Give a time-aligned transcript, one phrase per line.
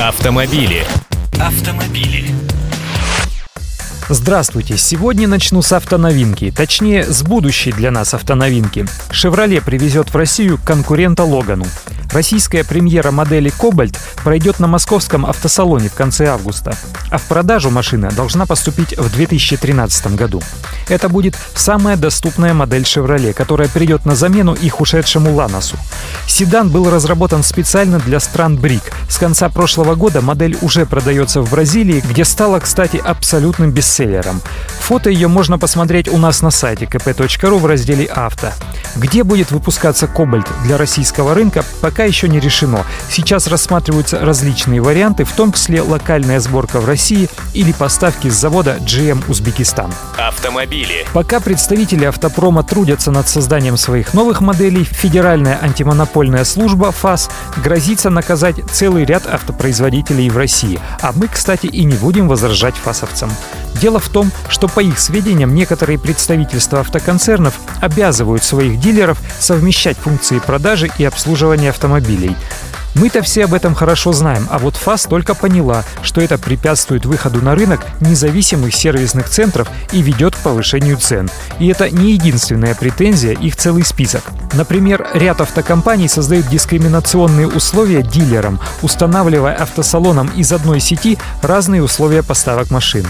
[0.00, 0.84] Автомобили.
[1.40, 2.26] Автомобили.
[4.08, 4.76] Здравствуйте!
[4.78, 8.86] Сегодня начну с автоновинки, точнее, с будущей для нас автоновинки.
[9.10, 11.66] «Шевроле» привезет в Россию конкурента «Логану».
[12.12, 16.74] Российская премьера модели «Кобальт» пройдет на московском автосалоне в конце августа,
[17.10, 20.42] а в продажу машина должна поступить в 2013 году.
[20.88, 25.76] Это будет самая доступная модель «Шевроле», которая придет на замену их ушедшему «Ланосу».
[26.26, 28.82] Седан был разработан специально для стран БРИК.
[29.08, 34.40] С конца прошлого года модель уже продается в Бразилии, где стала, кстати, абсолютным бестселлером.
[34.80, 38.52] Фото ее можно посмотреть у нас на сайте kp.ru в разделе «Авто».
[38.96, 42.84] Где будет выпускаться «Кобальт» для российского рынка, пока еще не решено.
[43.10, 48.76] Сейчас рассматриваются различные варианты, в том числе локальная сборка в России или поставки с завода
[48.80, 49.92] GM Узбекистан.
[50.16, 51.06] Автомобили.
[51.12, 58.56] Пока представители автопрома трудятся над созданием своих новых моделей, Федеральная антимонопольная служба ФАС грозится наказать
[58.70, 60.80] целый ряд автопроизводителей в России.
[61.00, 63.30] А мы, кстати, и не будем возражать фасовцам.
[63.80, 70.40] Дело в том, что по их сведениям некоторые представительства автоконцернов обязывают своих дилеров совмещать функции
[70.40, 72.36] продажи и обслуживания автомобилей.
[72.94, 77.40] Мы-то все об этом хорошо знаем, а вот ФАС только поняла, что это препятствует выходу
[77.40, 81.30] на рынок независимых сервисных центров и ведет к повышению цен.
[81.60, 84.22] И это не единственная претензия, их целый список.
[84.54, 92.70] Например, ряд автокомпаний создают дискриминационные условия дилерам, устанавливая автосалонам из одной сети разные условия поставок
[92.70, 93.06] машин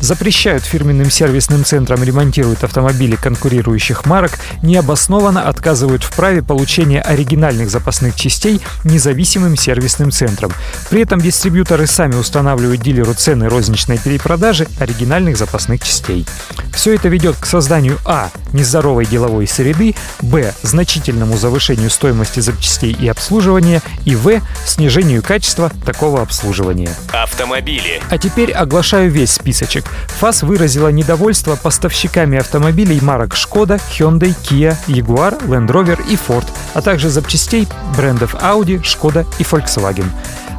[0.00, 8.16] запрещают фирменным сервисным центрам ремонтировать автомобили конкурирующих марок, необоснованно отказывают в праве получения оригинальных запасных
[8.16, 10.52] частей независимым сервисным центрам.
[10.90, 16.26] При этом дистрибьюторы сами устанавливают дилеру цены розничной перепродажи оригинальных запасных частей.
[16.72, 18.30] Все это ведет к созданию а.
[18.52, 20.52] нездоровой деловой среды, б.
[20.62, 24.40] значительному завышению стоимости запчастей и обслуживания и в.
[24.66, 26.94] снижению качества такого обслуживания.
[27.12, 28.02] Автомобили.
[28.10, 29.85] А теперь оглашаю весь списочек.
[30.18, 36.82] ФАС выразила недовольство поставщиками автомобилей марок Шкода, Hyundai, Kia, Jaguar, Land Rover и Ford, а
[36.82, 40.06] также запчастей брендов Audi, Шкода и Volkswagen.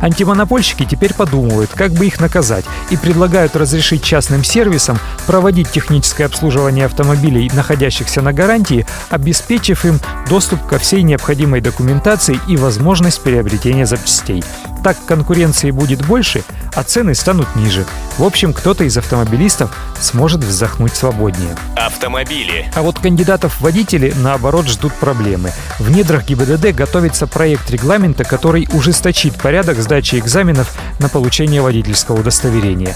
[0.02, 6.86] Антимонопольщики теперь подумывают, как бы их наказать, и предлагают разрешить частным сервисам проводить техническое обслуживание
[6.86, 10.00] автомобилей, находящихся на гарантии, обеспечив им
[10.30, 14.44] доступ ко всей необходимой документации и возможность приобретения запчастей.
[14.84, 16.44] Так конкуренции будет больше,
[16.76, 17.86] а цены станут ниже.
[18.18, 21.56] В общем, кто-то из автомобилистов сможет вздохнуть свободнее.
[21.76, 22.72] Автомобили.
[22.76, 25.52] А вот кандидатов в водители, наоборот, ждут проблемы.
[25.80, 32.96] В недрах ГИБДД готовится проект регламента, который ужесточит порядок сдачи экзаменов на получение водительского удостоверения.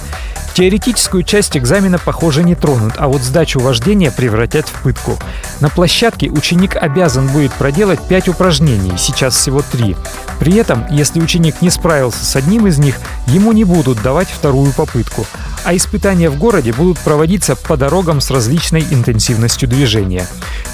[0.54, 5.18] Теоретическую часть экзамена, похоже, не тронут, а вот сдачу вождения превратят в пытку.
[5.62, 9.96] На площадке ученик обязан будет проделать 5 упражнений, сейчас всего 3.
[10.40, 14.74] При этом, если ученик не справился с одним из них, ему не будут давать вторую
[14.74, 15.26] попытку.
[15.64, 20.28] А испытания в городе будут проводиться по дорогам с различной интенсивностью движения.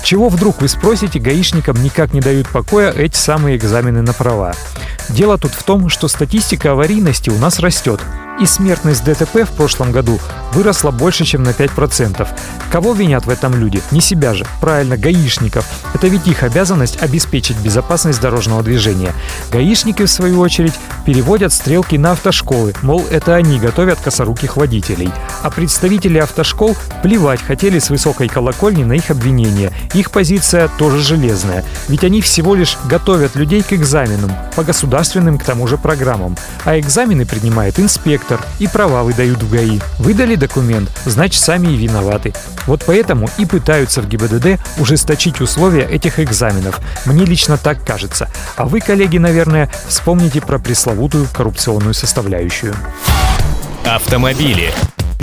[0.04, 4.54] Чего вдруг вы спросите, гаишникам никак не дают покоя эти самые экзамены на права.
[5.10, 8.00] Дело тут в том, что статистика аварийности у нас растет,
[8.40, 10.20] и смертность ДТП в прошлом году
[10.54, 12.28] выросла больше, чем на 5%.
[12.72, 13.82] Кого винят в этом люди?
[13.92, 14.46] Не себя же.
[14.60, 15.66] Правильно, гаишников.
[15.94, 19.14] Это ведь их обязанность обеспечить безопасность дорожного движения.
[19.52, 20.74] Гаишники, в свою очередь,
[21.06, 25.12] переводят стрелки на автошколы, мол, это они готовят косоруких водителей.
[25.42, 29.72] А представители автошкол плевать хотели с высокой колокольни на их обвинения.
[29.94, 31.64] Их позиция тоже железная.
[31.88, 36.36] Ведь они всего лишь готовят людей к экзаменам, по государственным к тому же программам.
[36.66, 37.80] А экзамены принимает
[38.28, 39.80] инспектор и права выдают в ГАИ.
[40.00, 42.34] Выдали документ, значит сами и виноваты.
[42.66, 46.80] Вот поэтому и пытаются в ГИБДД ужесточить условия этих экзаменов.
[47.06, 48.30] Мне лично так кажется.
[48.56, 52.76] А вы, коллеги, наверное, вспомните про пресловутую коррупционную составляющую.
[53.86, 54.72] Автомобили.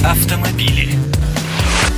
[0.02, 0.98] Автомобили.